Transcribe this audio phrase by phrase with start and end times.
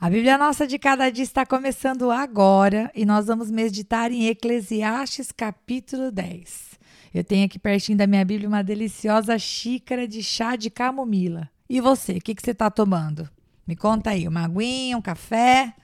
[0.00, 5.32] A Bíblia Nossa de Cada Dia está começando agora e nós vamos meditar em Eclesiastes
[5.32, 6.78] capítulo 10.
[7.12, 11.50] Eu tenho aqui pertinho da minha Bíblia uma deliciosa xícara de chá de camomila.
[11.68, 13.28] E você, o que, que você está tomando?
[13.66, 15.74] Me conta aí, uma aguinha, um café?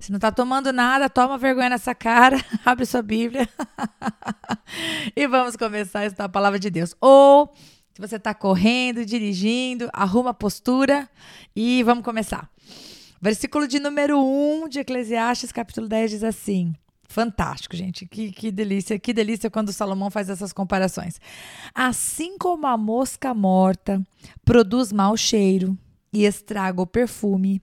[0.00, 3.46] Se não está tomando nada, toma vergonha nessa cara, abre sua Bíblia
[5.14, 6.94] e vamos começar a estudar a palavra de Deus.
[7.02, 7.52] Ou,
[7.92, 11.06] se você está correndo, dirigindo, arruma a postura
[11.54, 12.50] e vamos começar.
[13.20, 16.72] Versículo de número 1 de Eclesiastes, capítulo 10, diz assim.
[17.08, 18.06] Fantástico, gente.
[18.06, 21.20] Que, que delícia, que delícia quando Salomão faz essas comparações.
[21.74, 24.00] Assim como a mosca morta
[24.44, 25.76] produz mau cheiro
[26.12, 27.62] e estraga o perfume,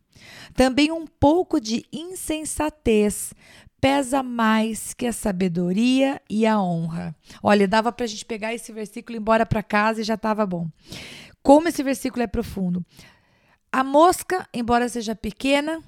[0.53, 3.33] também um pouco de insensatez
[3.79, 7.15] pesa mais que a sabedoria e a honra.
[7.43, 10.15] Olha, dava para a gente pegar esse versículo e ir embora para casa e já
[10.15, 10.67] estava bom.
[11.43, 12.83] Como esse versículo é profundo.
[13.71, 15.83] A mosca, embora seja pequena,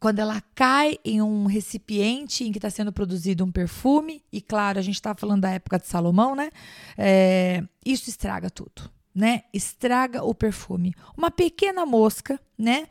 [0.00, 4.78] quando ela cai em um recipiente em que está sendo produzido um perfume, e claro,
[4.78, 6.50] a gente está falando da época de Salomão, né?
[6.96, 9.44] É, isso estraga tudo, né?
[9.52, 10.94] Estraga o perfume.
[11.16, 12.86] Uma pequena mosca, né?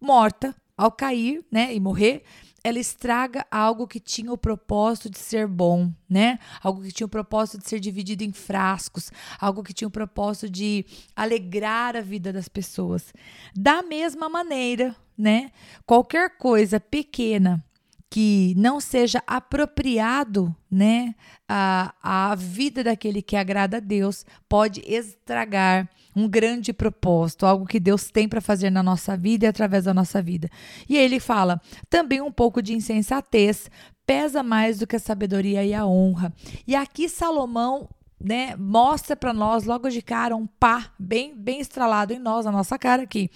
[0.00, 1.74] Morta ao cair, né?
[1.74, 2.24] E morrer,
[2.64, 6.38] ela estraga algo que tinha o propósito de ser bom, né?
[6.62, 9.10] Algo que tinha o propósito de ser dividido em frascos,
[9.40, 13.12] algo que tinha o propósito de alegrar a vida das pessoas.
[13.54, 15.50] Da mesma maneira, né?
[15.84, 17.64] Qualquer coisa pequena
[18.12, 21.14] que não seja apropriado, né,
[21.48, 27.80] a, a vida daquele que agrada a Deus, pode estragar um grande propósito, algo que
[27.80, 30.50] Deus tem para fazer na nossa vida e através da nossa vida.
[30.86, 33.70] E ele fala também um pouco de insensatez
[34.06, 36.34] pesa mais do que a sabedoria e a honra.
[36.66, 37.88] E aqui Salomão
[38.20, 42.52] né, mostra para nós logo de cara um pá bem bem estralado em nós, na
[42.52, 43.30] nossa cara aqui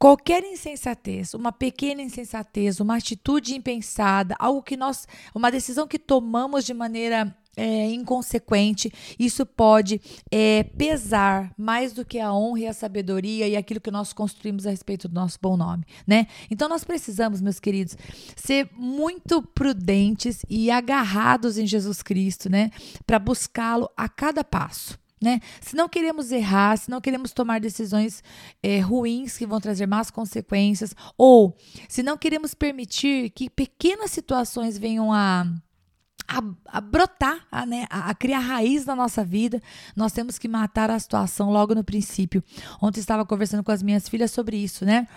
[0.00, 6.64] Qualquer insensatez, uma pequena insensatez, uma atitude impensada, algo que nós, uma decisão que tomamos
[6.64, 12.72] de maneira é, inconsequente, isso pode é, pesar mais do que a honra e a
[12.72, 16.26] sabedoria e aquilo que nós construímos a respeito do nosso bom nome, né?
[16.50, 17.94] Então nós precisamos, meus queridos,
[18.34, 22.70] ser muito prudentes e agarrados em Jesus Cristo, né?
[23.06, 24.99] Para buscá-lo a cada passo.
[25.22, 25.40] Né?
[25.60, 28.22] Se não queremos errar, se não queremos tomar decisões
[28.62, 31.54] é, ruins que vão trazer más consequências, ou
[31.88, 35.44] se não queremos permitir que pequenas situações venham a
[36.30, 39.60] a, a brotar, a, né, a, criar raiz na nossa vida,
[39.96, 42.42] nós temos que matar a situação logo no princípio.
[42.80, 45.08] Ontem estava conversando com as minhas filhas sobre isso, né?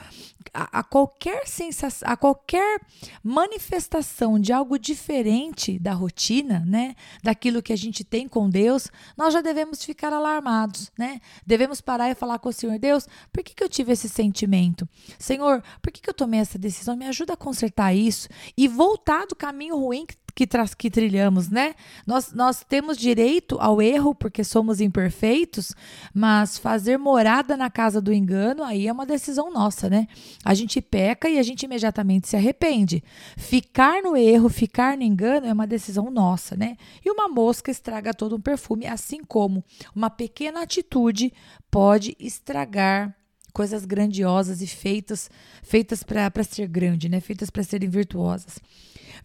[0.51, 2.81] A, a, qualquer sensação, a qualquer
[3.23, 6.95] manifestação de algo diferente da rotina, né?
[7.21, 11.21] Daquilo que a gente tem com Deus, nós já devemos ficar alarmados, né?
[11.45, 14.89] Devemos parar e falar com o Senhor, Deus, por que, que eu tive esse sentimento?
[15.19, 16.95] Senhor, por que, que eu tomei essa decisão?
[16.97, 21.75] Me ajuda a consertar isso e voltar do caminho ruim que que, que trilhamos, né?
[22.05, 25.73] Nós, nós temos direito ao erro porque somos imperfeitos,
[26.13, 30.07] mas fazer morada na casa do engano aí é uma decisão nossa, né?
[30.43, 33.03] A gente peca e a gente imediatamente se arrepende.
[33.37, 36.77] Ficar no erro, ficar no engano é uma decisão nossa, né?
[37.05, 39.63] E uma mosca estraga todo um perfume, assim como
[39.95, 41.31] uma pequena atitude
[41.69, 43.15] pode estragar
[43.53, 45.29] coisas grandiosas e feitas
[45.61, 47.19] feitas para ser grande, né?
[47.19, 48.59] Feitas para serem virtuosas.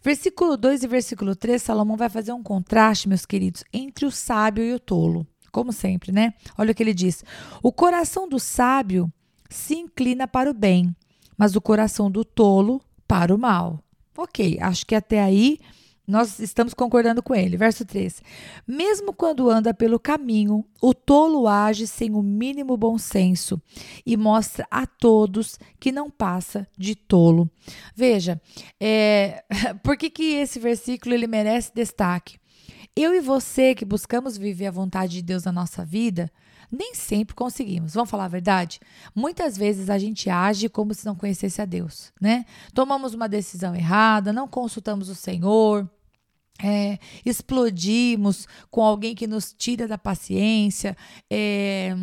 [0.01, 4.63] Versículo 2 e versículo 3, Salomão vai fazer um contraste, meus queridos, entre o sábio
[4.63, 5.27] e o tolo.
[5.51, 6.33] Como sempre, né?
[6.57, 7.23] Olha o que ele diz:
[7.63, 9.11] O coração do sábio
[9.49, 10.95] se inclina para o bem,
[11.35, 13.83] mas o coração do tolo para o mal.
[14.15, 15.57] Ok, acho que até aí
[16.09, 17.55] nós estamos concordando com ele.
[17.55, 18.23] Verso 3.
[18.67, 23.61] Mesmo quando anda pelo caminho, o tolo age sem o mínimo bom senso
[24.03, 27.49] e mostra a todos que não passa de tolo.
[27.95, 28.41] Veja,
[28.79, 29.43] é,
[29.83, 32.39] por que, que esse versículo ele merece destaque?
[32.95, 36.31] Eu e você que buscamos viver a vontade de Deus na nossa vida,
[36.71, 37.93] nem sempre conseguimos.
[37.93, 38.79] Vamos falar a verdade?
[39.15, 42.45] Muitas vezes a gente age como se não conhecesse a Deus, né?
[42.73, 45.89] Tomamos uma decisão errada, não consultamos o Senhor,
[46.61, 50.95] é, explodimos com alguém que nos tira da paciência,
[51.29, 51.95] é,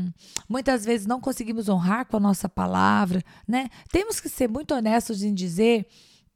[0.48, 3.68] muitas vezes não conseguimos honrar com a nossa palavra, né?
[3.90, 5.86] Temos que ser muito honestos em dizer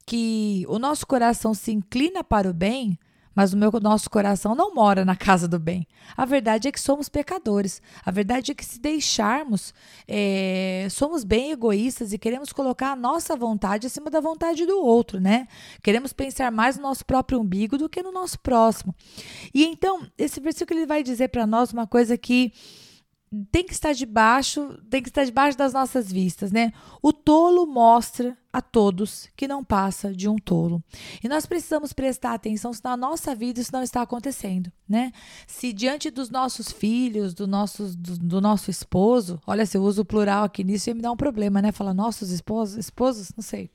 [0.05, 2.97] que o nosso coração se inclina para o bem
[3.35, 5.87] mas o meu nosso coração não mora na casa do bem.
[6.15, 7.81] A verdade é que somos pecadores.
[8.05, 9.73] A verdade é que se deixarmos,
[10.07, 15.19] é, somos bem egoístas e queremos colocar a nossa vontade acima da vontade do outro,
[15.19, 15.47] né?
[15.81, 18.93] Queremos pensar mais no nosso próprio umbigo do que no nosso próximo.
[19.53, 22.51] E então, esse versículo ele vai dizer para nós uma coisa que
[23.51, 26.73] tem que estar debaixo, tem que estar debaixo das nossas vistas, né?
[27.01, 30.83] O tolo mostra a todos que não passa de um tolo.
[31.23, 35.11] E nós precisamos prestar atenção se na nossa vida isso não está acontecendo, né?
[35.47, 40.01] Se diante dos nossos filhos, do nosso, do, do nosso esposo, olha, se eu uso
[40.01, 41.71] o plural aqui nisso, ia me dar um problema, né?
[41.71, 43.69] Falar nossos esposos, esposos, não sei.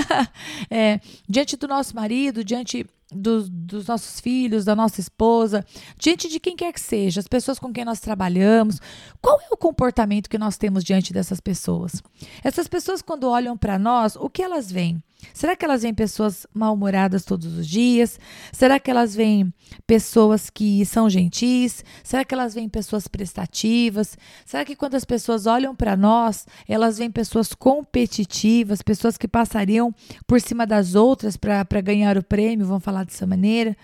[0.70, 5.64] é, diante do nosso marido, diante dos, dos, nossos filhos, da nossa esposa,
[5.98, 8.80] diante de quem quer que seja, as pessoas com quem nós trabalhamos,
[9.20, 12.02] qual é o comportamento que nós temos diante dessas pessoas?
[12.42, 15.02] Essas pessoas, quando olham para nós, o que elas veem?
[15.32, 18.20] Será que elas veem pessoas mal-humoradas todos os dias?
[18.52, 19.52] Será que elas veem
[19.86, 21.84] pessoas que são gentis?
[22.04, 24.16] Será que elas veem pessoas prestativas?
[24.44, 29.94] Será que quando as pessoas olham para nós, elas veem pessoas competitivas, pessoas que passariam
[30.26, 32.66] por cima das outras para ganhar o prêmio?
[32.66, 33.76] Vamos falar dessa maneira?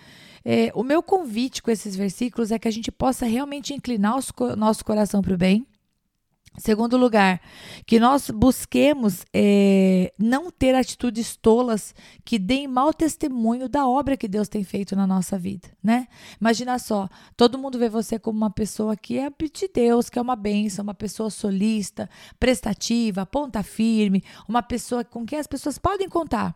[0.45, 4.57] É, o meu convite com esses versículos é que a gente possa realmente inclinar o
[4.57, 5.67] nosso coração para o bem
[6.59, 7.41] Segundo lugar,
[7.87, 11.95] que nós busquemos é, não ter atitudes tolas
[12.27, 16.07] que deem mau testemunho da obra que Deus tem feito na nossa vida, né?
[16.39, 17.09] Imagina só,
[17.39, 20.83] todo mundo vê você como uma pessoa que é de Deus, que é uma bênção,
[20.83, 22.09] uma pessoa solista,
[22.39, 26.55] prestativa, ponta firme, uma pessoa com quem as pessoas podem contar.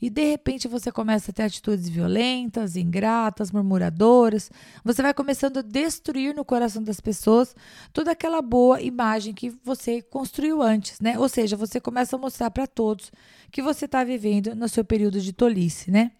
[0.00, 4.50] E de repente você começa a ter atitudes violentas, ingratas, murmuradoras.
[4.84, 7.54] Você vai começando a destruir no coração das pessoas
[7.92, 11.18] toda aquela boa imagem que você construiu antes, né?
[11.18, 13.10] Ou seja, você começa a mostrar para todos
[13.50, 16.12] que você está vivendo no seu período de tolice, né?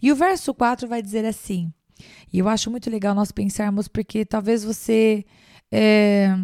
[0.00, 1.72] E o verso 4 vai dizer assim,
[2.32, 5.24] e eu acho muito legal nós pensarmos, porque talvez você.
[5.70, 6.36] É,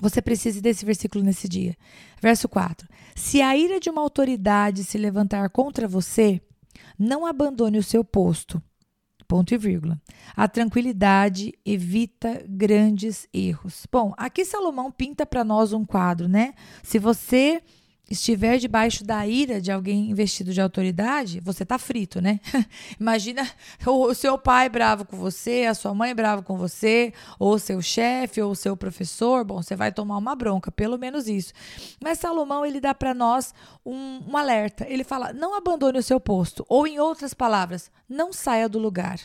[0.00, 1.76] você precise desse versículo nesse dia.
[2.20, 6.40] Verso 4: Se a ira de uma autoridade se levantar contra você,
[6.98, 8.62] não abandone o seu posto.
[9.26, 10.00] Ponto e vírgula.
[10.36, 13.86] A tranquilidade evita grandes erros.
[13.90, 16.54] Bom, aqui Salomão pinta para nós um quadro, né?
[16.82, 17.62] Se você
[18.10, 22.38] estiver debaixo da ira de alguém investido de autoridade, você tá frito, né?
[23.00, 23.48] Imagina
[23.86, 28.42] o seu pai bravo com você, a sua mãe bravo com você, ou seu chefe,
[28.42, 31.52] ou seu professor, bom, você vai tomar uma bronca, pelo menos isso.
[32.02, 33.54] Mas Salomão, ele dá para nós
[33.84, 34.86] um, um alerta.
[34.88, 39.18] Ele fala: "Não abandone o seu posto", ou em outras palavras, não saia do lugar.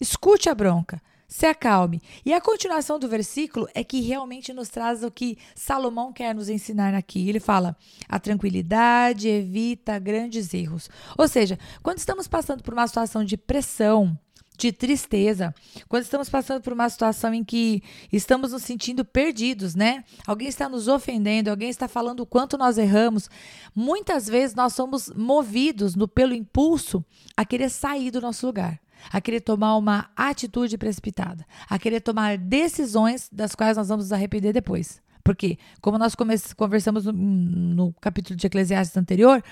[0.00, 2.00] Escute a bronca se acalme.
[2.24, 6.48] E a continuação do versículo é que realmente nos traz o que Salomão quer nos
[6.48, 7.28] ensinar aqui.
[7.28, 7.76] Ele fala:
[8.08, 10.88] a tranquilidade evita grandes erros.
[11.18, 14.18] Ou seja, quando estamos passando por uma situação de pressão,
[14.56, 15.54] de tristeza,
[15.86, 17.80] quando estamos passando por uma situação em que
[18.10, 20.02] estamos nos sentindo perdidos, né?
[20.26, 23.30] Alguém está nos ofendendo, alguém está falando o quanto nós erramos.
[23.74, 27.04] Muitas vezes nós somos movidos no, pelo impulso
[27.36, 28.80] a querer sair do nosso lugar
[29.12, 34.12] a querer tomar uma atitude precipitada, a querer tomar decisões das quais nós vamos nos
[34.12, 35.00] arrepender depois.
[35.28, 36.14] Porque, como nós
[36.56, 39.44] conversamos no, no, capítulo de Eclesiastes anterior,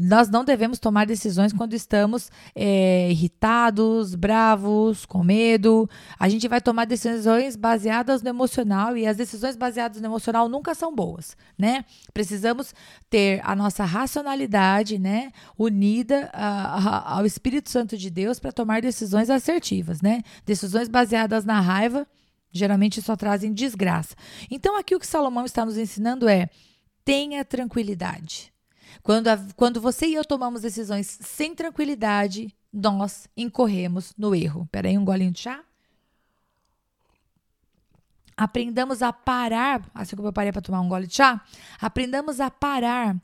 [0.00, 5.88] nós não devemos tomar decisões quando estamos é, irritados, bravos, com medo.
[6.18, 10.74] A gente vai tomar decisões baseadas no emocional e as decisões baseadas no emocional nunca
[10.74, 11.84] são boas, né?
[12.12, 12.74] Precisamos
[13.08, 18.82] ter a nossa racionalidade, né, unida a, a, ao Espírito Santo de Deus para tomar
[18.82, 20.22] decisões assertivas, né?
[20.44, 22.08] Decisões baseadas na raiva
[22.52, 24.14] Geralmente só trazem desgraça.
[24.50, 26.50] Então, aqui o que Salomão está nos ensinando é:
[27.04, 28.52] tenha tranquilidade.
[29.02, 34.68] Quando, a, quando você e eu tomamos decisões sem tranquilidade, nós incorremos no erro.
[34.70, 35.62] Peraí, um golinho de chá?
[38.36, 41.44] Aprendamos a parar, assim como eu parei para tomar um gole de chá,
[41.80, 43.16] aprendamos a parar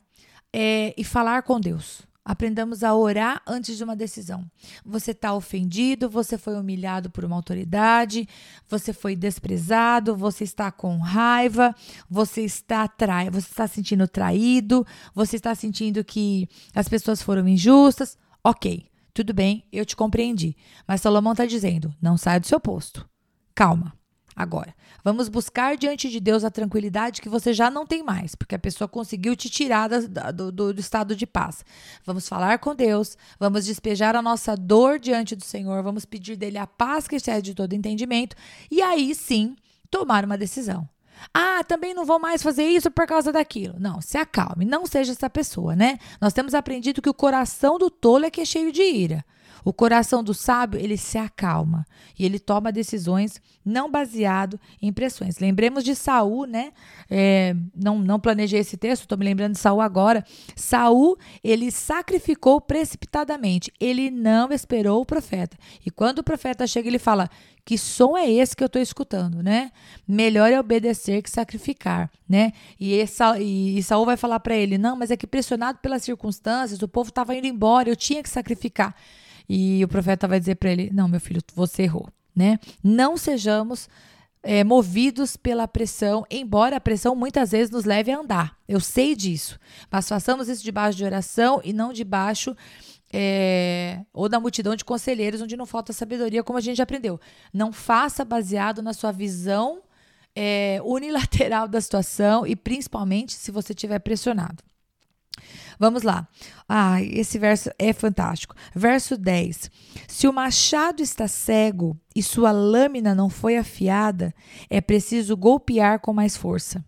[0.53, 2.07] é, e falar com Deus.
[2.29, 4.45] Aprendamos a orar antes de uma decisão.
[4.85, 8.29] Você está ofendido, você foi humilhado por uma autoridade,
[8.69, 11.75] você foi desprezado, você está com raiva,
[12.07, 18.15] você está trai, você está sentindo traído, você está sentindo que as pessoas foram injustas.
[18.43, 20.55] Ok, tudo bem, eu te compreendi.
[20.87, 23.09] Mas Salomão está dizendo: não saia do seu posto.
[23.55, 23.98] Calma.
[24.39, 28.55] Agora, vamos buscar diante de Deus a tranquilidade que você já não tem mais, porque
[28.55, 31.65] a pessoa conseguiu te tirar da, do, do, do estado de paz.
[32.05, 36.57] Vamos falar com Deus, vamos despejar a nossa dor diante do Senhor, vamos pedir dele
[36.57, 38.33] a paz que excede todo entendimento,
[38.71, 39.57] e aí sim
[39.91, 40.87] tomar uma decisão.
[41.33, 43.75] Ah, também não vou mais fazer isso por causa daquilo.
[43.77, 45.99] Não, se acalme, não seja essa pessoa, né?
[46.21, 49.25] Nós temos aprendido que o coração do tolo é que é cheio de ira.
[49.63, 51.85] O coração do sábio, ele se acalma
[52.17, 55.37] e ele toma decisões não baseado em pressões.
[55.37, 56.71] Lembremos de Saul, né?
[57.09, 60.23] É, não, não planejei esse texto, estou me lembrando de Saul agora.
[60.55, 63.71] Saul, ele sacrificou precipitadamente.
[63.79, 65.57] Ele não esperou o profeta.
[65.85, 67.29] E quando o profeta chega, ele fala:
[67.69, 69.71] que som é esse que eu estou escutando, né?
[70.07, 72.51] Melhor é obedecer que sacrificar, né?
[72.79, 76.81] E, essa, e Saul vai falar para ele: não, mas é que pressionado pelas circunstâncias,
[76.81, 78.95] o povo estava indo embora, eu tinha que sacrificar.
[79.49, 82.59] E o profeta vai dizer para ele: não, meu filho, você errou, né?
[82.83, 83.89] Não sejamos
[84.43, 88.55] é, movidos pela pressão, embora a pressão muitas vezes nos leve a andar.
[88.67, 89.59] Eu sei disso,
[89.91, 92.55] mas façamos isso debaixo de oração e não debaixo
[93.11, 97.19] é, ou da multidão de conselheiros onde não falta sabedoria, como a gente já aprendeu.
[97.51, 99.81] Não faça baseado na sua visão
[100.35, 104.63] é, unilateral da situação e principalmente se você estiver pressionado.
[105.79, 106.27] Vamos lá.
[106.67, 108.53] Ah, esse verso é fantástico.
[108.75, 109.71] Verso 10.
[110.07, 114.35] Se o machado está cego e sua lâmina não foi afiada,
[114.69, 116.83] é preciso golpear com mais força.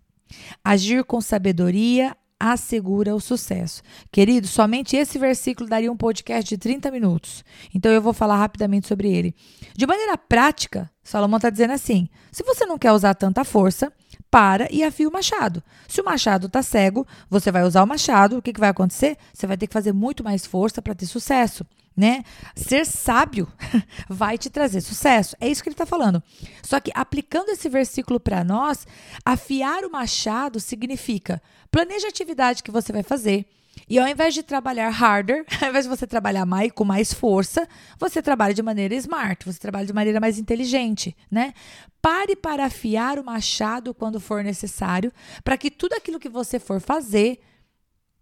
[0.63, 3.83] Agir com sabedoria assegura o sucesso.
[4.11, 7.45] Querido, somente esse versículo daria um podcast de 30 minutos.
[7.73, 9.35] Então eu vou falar rapidamente sobre ele.
[9.75, 13.93] De maneira prática, Salomão está dizendo assim: se você não quer usar tanta força,
[14.31, 15.61] para e afia o machado.
[15.87, 19.17] Se o machado está cego, você vai usar o machado, o que, que vai acontecer?
[19.33, 22.23] Você vai ter que fazer muito mais força para ter sucesso né?
[22.55, 23.51] Ser sábio
[24.09, 25.35] vai te trazer sucesso.
[25.39, 26.23] É isso que ele está falando.
[26.63, 28.87] Só que aplicando esse versículo para nós,
[29.25, 33.45] afiar o machado significa planeje a atividade que você vai fazer.
[33.89, 37.67] E ao invés de trabalhar harder, ao invés de você trabalhar mais com mais força,
[37.99, 41.53] você trabalha de maneira smart, você trabalha de maneira mais inteligente, né?
[42.01, 45.11] Pare para afiar o machado quando for necessário,
[45.43, 47.39] para que tudo aquilo que você for fazer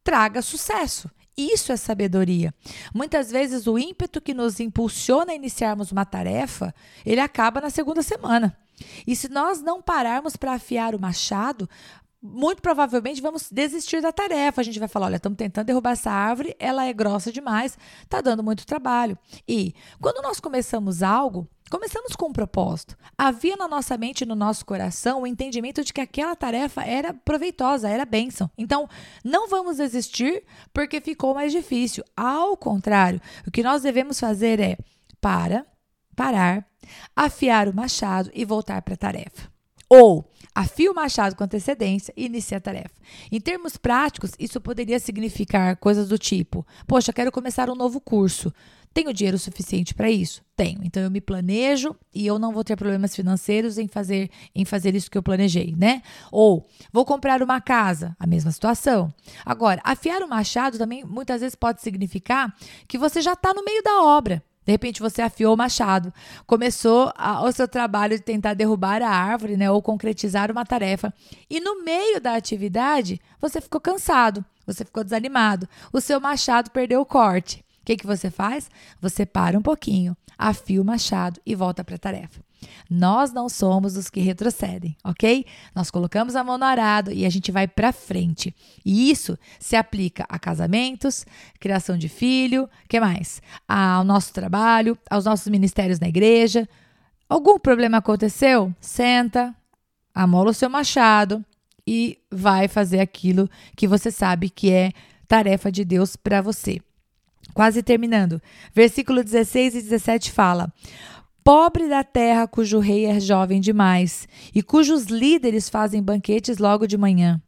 [0.04, 1.10] traga sucesso.
[1.38, 2.54] Isso é sabedoria.
[2.94, 6.76] Muitas vezes o ímpeto que nos impulsiona a iniciarmos uma tarefa,
[7.06, 8.58] ele acaba na segunda semana.
[9.08, 11.70] E se nós não pararmos para afiar o machado,
[12.22, 14.62] muito provavelmente vamos desistir da tarefa.
[14.62, 18.22] A gente vai falar: olha, estamos tentando derrubar essa árvore, ela é grossa demais, está
[18.22, 19.18] dando muito trabalho.
[19.48, 22.98] E quando nós começamos algo, Começamos com um propósito.
[23.16, 27.88] Havia na nossa mente no nosso coração o entendimento de que aquela tarefa era proveitosa,
[27.88, 28.50] era bênção.
[28.58, 28.90] Então,
[29.24, 32.04] não vamos desistir porque ficou mais difícil.
[32.18, 34.78] Ao contrário, o que nós devemos fazer é
[35.22, 35.64] para,
[36.16, 36.66] parar,
[37.16, 39.48] afiar o machado e voltar para a tarefa.
[39.88, 40.28] Ou
[40.60, 42.94] afia o machado com antecedência e inicia a tarefa.
[43.32, 48.54] Em termos práticos, isso poderia significar coisas do tipo: Poxa, quero começar um novo curso.
[48.94, 50.44] Tenho dinheiro suficiente para isso?
[50.58, 50.82] Tenho.
[50.84, 54.96] Então eu me planejo e eu não vou ter problemas financeiros em fazer em fazer
[54.96, 56.02] isso que eu planejei, né?
[56.32, 59.14] Ou vou comprar uma casa, a mesma situação.
[59.46, 62.54] Agora, afiar o machado também muitas vezes pode significar
[62.88, 64.44] que você já está no meio da obra.
[64.70, 66.14] De repente você afiou o machado,
[66.46, 71.12] começou a, o seu trabalho de tentar derrubar a árvore, né, ou concretizar uma tarefa,
[71.50, 77.02] e no meio da atividade você ficou cansado, você ficou desanimado, o seu machado perdeu
[77.02, 78.70] o corte que, que você faz?
[79.02, 82.40] Você para um pouquinho, afia o machado e volta para a tarefa.
[82.90, 85.46] Nós não somos os que retrocedem, ok?
[85.76, 88.56] Nós colocamos a mão no arado e a gente vai para frente.
[88.86, 91.26] E isso se aplica a casamentos,
[91.60, 93.42] criação de filho, que mais?
[93.68, 96.68] Ao nosso trabalho, aos nossos ministérios na igreja.
[97.28, 98.74] Algum problema aconteceu?
[98.82, 99.56] Senta,
[100.14, 101.46] amola o seu machado
[101.86, 104.92] e vai fazer aquilo que você sabe que é
[105.28, 106.80] tarefa de Deus para você.
[107.54, 108.42] Quase terminando.
[108.74, 110.72] Versículo 16 e 17 fala:
[111.44, 116.98] Pobre da terra cujo rei é jovem demais e cujos líderes fazem banquetes logo de
[116.98, 117.42] manhã.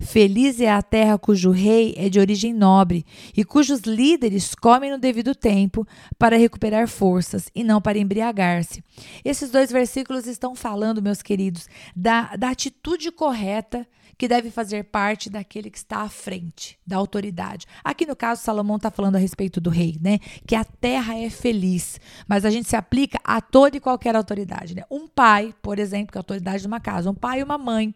[0.00, 3.04] Feliz é a terra cujo rei é de origem nobre
[3.36, 5.86] e cujos líderes comem no devido tempo
[6.18, 8.82] para recuperar forças e não para embriagar-se.
[9.24, 13.86] Esses dois versículos estão falando, meus queridos, da, da atitude correta
[14.18, 17.66] que deve fazer parte daquele que está à frente, da autoridade.
[17.84, 20.18] Aqui no caso, Salomão está falando a respeito do rei, né?
[20.46, 24.74] Que a terra é feliz, mas a gente se aplica a toda e qualquer autoridade,
[24.74, 24.84] né?
[24.90, 27.58] Um pai, por exemplo, que é a autoridade de uma casa, um pai e uma
[27.58, 27.94] mãe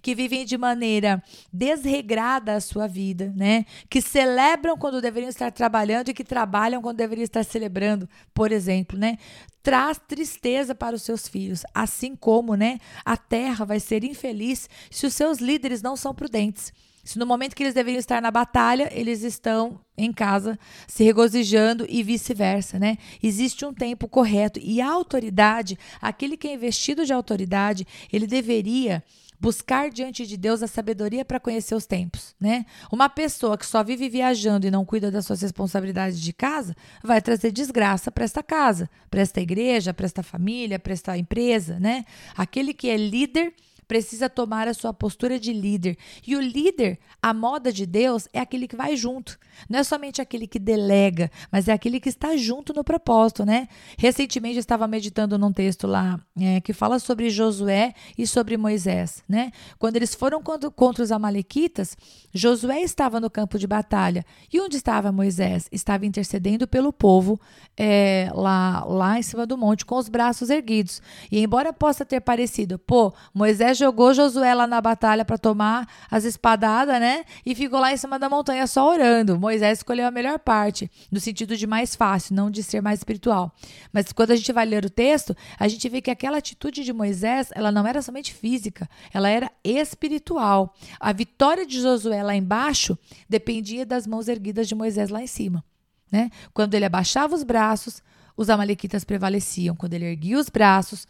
[0.00, 3.64] que vivem de maneira desregrada a sua vida, né?
[3.88, 8.98] Que celebram quando deveriam estar trabalhando e que trabalham quando deveriam estar celebrando, por exemplo,
[8.98, 9.18] né?
[9.62, 15.06] Traz tristeza para os seus filhos, assim como, né, a terra vai ser infeliz se
[15.06, 16.72] os seus líderes não são prudentes.
[17.08, 21.86] Se no momento que eles deveriam estar na batalha, eles estão em casa se regozijando
[21.88, 22.98] e vice-versa, né?
[23.22, 29.02] Existe um tempo correto e a autoridade, aquele que é investido de autoridade, ele deveria
[29.40, 32.66] buscar diante de Deus a sabedoria para conhecer os tempos, né?
[32.90, 37.20] Uma pessoa que só vive viajando e não cuida das suas responsabilidades de casa vai
[37.20, 42.04] trazer desgraça para esta casa, para esta igreja, para esta família, para esta empresa, né?
[42.36, 43.54] Aquele que é líder
[43.88, 45.96] precisa tomar a sua postura de líder.
[46.26, 49.38] E o líder, a moda de Deus, é aquele que vai junto.
[49.68, 53.66] Não é somente aquele que delega, mas é aquele que está junto no propósito, né?
[53.96, 59.24] Recentemente eu estava meditando num texto lá é, que fala sobre Josué e sobre Moisés,
[59.26, 59.50] né?
[59.78, 61.96] Quando eles foram contra os amalequitas,
[62.32, 64.24] Josué estava no campo de batalha.
[64.52, 65.66] E onde estava Moisés?
[65.72, 67.40] Estava intercedendo pelo povo
[67.76, 71.00] é, lá, lá em cima do monte, com os braços erguidos.
[71.32, 76.24] E embora possa ter parecido, pô, Moisés jogou Josué lá na batalha para tomar as
[76.24, 77.24] espadadas, né?
[77.46, 79.38] E ficou lá em cima da montanha só orando.
[79.38, 83.54] Moisés escolheu a melhor parte, no sentido de mais fácil, não de ser mais espiritual.
[83.92, 86.92] Mas quando a gente vai ler o texto, a gente vê que aquela atitude de
[86.92, 90.74] Moisés, ela não era somente física, ela era espiritual.
[91.00, 95.64] A vitória de Josué lá embaixo dependia das mãos erguidas de Moisés lá em cima.
[96.10, 96.30] Né?
[96.52, 98.02] Quando ele abaixava os braços,
[98.36, 99.74] os amalequitas prevaleciam.
[99.74, 101.06] Quando ele erguia os braços,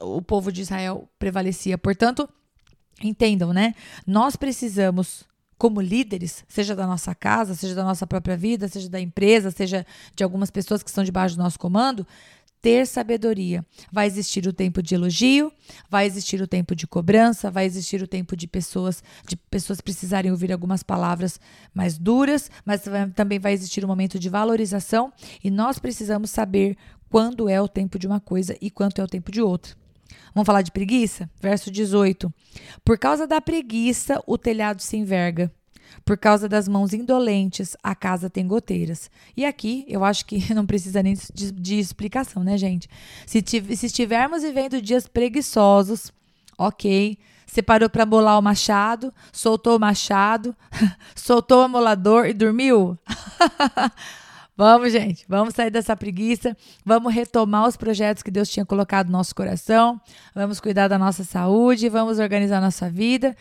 [0.00, 1.76] o povo de Israel prevalecia.
[1.76, 2.28] Portanto,
[3.02, 3.74] entendam, né?
[4.06, 5.24] Nós precisamos
[5.58, 9.86] como líderes, seja da nossa casa, seja da nossa própria vida, seja da empresa, seja
[10.14, 12.06] de algumas pessoas que estão debaixo do nosso comando,
[12.60, 13.64] ter sabedoria.
[13.92, 15.52] Vai existir o tempo de elogio,
[15.88, 20.30] vai existir o tempo de cobrança, vai existir o tempo de pessoas de pessoas precisarem
[20.30, 21.40] ouvir algumas palavras
[21.72, 22.82] mais duras, mas
[23.14, 26.76] também vai existir o um momento de valorização e nós precisamos saber
[27.10, 29.74] quando é o tempo de uma coisa e quanto é o tempo de outra.
[30.34, 31.30] Vamos falar de preguiça?
[31.40, 32.32] Verso 18.
[32.84, 35.50] Por causa da preguiça, o telhado se enverga.
[36.04, 39.10] Por causa das mãos indolentes, a casa tem goteiras.
[39.36, 42.88] E aqui, eu acho que não precisa nem de, de explicação, né, gente?
[43.26, 46.12] Se, se estivermos vivendo dias preguiçosos,
[46.58, 47.18] ok.
[47.46, 50.54] Você parou para bolar o machado, soltou o machado,
[51.14, 52.98] soltou o amolador e dormiu?
[54.56, 59.12] Vamos, gente, vamos sair dessa preguiça, vamos retomar os projetos que Deus tinha colocado no
[59.12, 60.00] nosso coração,
[60.34, 63.36] vamos cuidar da nossa saúde, vamos organizar nossa vida.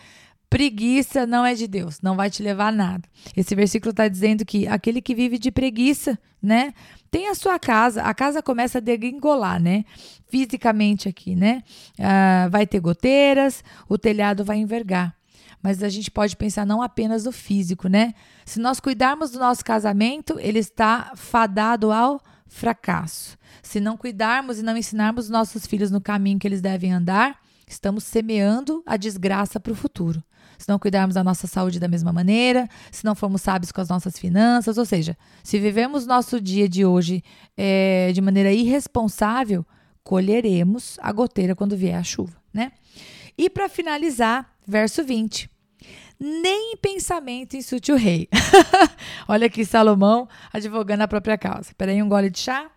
[0.50, 3.08] Preguiça não é de Deus, não vai te levar a nada.
[3.36, 6.74] Esse versículo está dizendo que aquele que vive de preguiça, né,
[7.10, 9.86] tem a sua casa, a casa começa a degringolar, né,
[10.28, 11.64] fisicamente aqui, né,
[11.98, 15.16] ah, vai ter goteiras, o telhado vai envergar
[15.66, 18.14] mas a gente pode pensar não apenas no físico, né?
[18.46, 23.36] Se nós cuidarmos do nosso casamento, ele está fadado ao fracasso.
[23.64, 28.04] Se não cuidarmos e não ensinarmos nossos filhos no caminho que eles devem andar, estamos
[28.04, 30.24] semeando a desgraça para o futuro.
[30.56, 33.90] Se não cuidarmos da nossa saúde da mesma maneira, se não formos sábios com as
[33.90, 37.24] nossas finanças, ou seja, se vivemos nosso dia de hoje
[37.58, 39.66] é, de maneira irresponsável,
[40.04, 42.72] colheremos a goteira quando vier a chuva, né?
[43.36, 45.55] E para finalizar, verso 20
[46.20, 48.28] nem em pensamento insulte o rei.
[49.28, 51.74] Olha aqui Salomão advogando a própria causa.
[51.78, 52.70] Peraí, um gole de chá.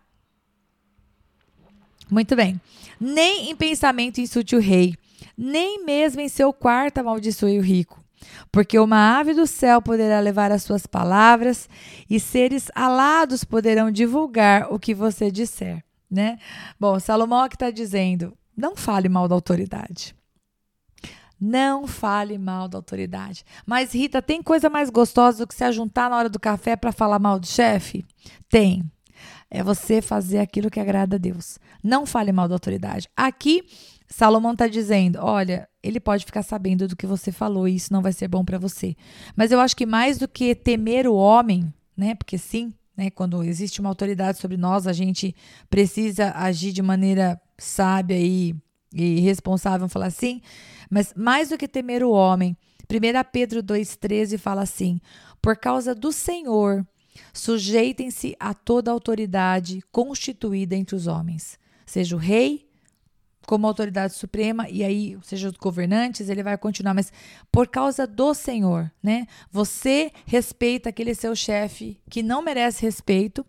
[2.10, 2.60] Muito bem.
[3.00, 4.94] Nem em pensamento insulte o rei,
[5.36, 8.02] nem mesmo em seu quarto amaldiçoe o rico.
[8.50, 11.68] Porque uma ave do céu poderá levar as suas palavras,
[12.10, 15.84] e seres alados poderão divulgar o que você disser.
[16.10, 16.38] Né?
[16.80, 20.17] Bom, Salomão aqui está dizendo: não fale mal da autoridade.
[21.40, 23.44] Não fale mal da autoridade.
[23.64, 26.92] Mas, Rita, tem coisa mais gostosa do que se ajuntar na hora do café para
[26.92, 28.04] falar mal do chefe?
[28.48, 28.84] Tem.
[29.50, 31.58] É você fazer aquilo que agrada a Deus.
[31.82, 33.08] Não fale mal da autoridade.
[33.16, 33.64] Aqui,
[34.06, 38.02] Salomão está dizendo: olha, ele pode ficar sabendo do que você falou e isso não
[38.02, 38.96] vai ser bom para você.
[39.36, 42.14] Mas eu acho que mais do que temer o homem, né?
[42.14, 43.10] Porque sim, né?
[43.10, 45.34] Quando existe uma autoridade sobre nós, a gente
[45.70, 48.54] precisa agir de maneira sábia e,
[48.92, 50.40] e responsável, vamos falar assim.
[50.90, 52.56] Mas mais do que temer o homem,
[52.90, 55.00] 1 Pedro 2,13 fala assim:
[55.42, 56.86] Por causa do Senhor,
[57.32, 62.68] sujeitem-se a toda autoridade constituída entre os homens, seja o rei
[63.48, 67.10] como autoridade suprema, e aí, seja os governantes, ele vai continuar, mas
[67.50, 69.26] por causa do Senhor, né?
[69.50, 73.46] Você respeita aquele seu chefe que não merece respeito,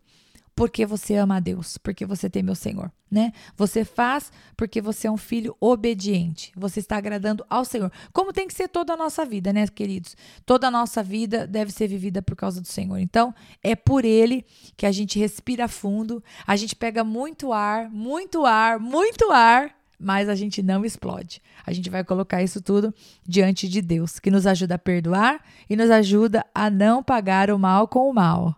[0.56, 3.34] porque você ama a Deus, porque você teme o Senhor, né?
[3.58, 6.52] Você faz porque você é um filho obediente.
[6.56, 7.92] Você está agradando ao Senhor.
[8.14, 10.16] Como tem que ser toda a nossa vida, né, queridos?
[10.46, 12.98] Toda a nossa vida deve ser vivida por causa do Senhor.
[12.98, 14.46] Então, é por ele
[14.78, 20.30] que a gente respira fundo, a gente pega muito ar, muito ar, muito ar, mas
[20.30, 21.42] a gente não explode.
[21.66, 22.94] A gente vai colocar isso tudo
[23.28, 27.60] diante de Deus, que nos ajuda a perdoar e nos ajuda a não pagar o
[27.60, 28.56] mal com o mal.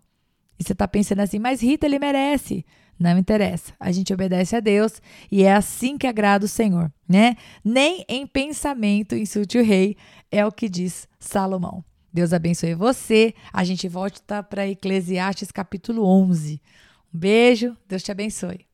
[0.60, 2.64] E você está pensando assim, mas Rita, ele merece.
[3.02, 3.74] Não interessa.
[3.80, 7.36] A gente obedece a Deus e é assim que agrada o Senhor, né?
[7.66, 9.98] Nem em pensamento insulte o rei,
[10.30, 11.84] é o que diz Salomão.
[12.14, 13.34] Deus abençoe você.
[13.52, 16.62] A gente volta para Eclesiastes capítulo 11.
[17.12, 18.71] Um beijo, Deus te abençoe.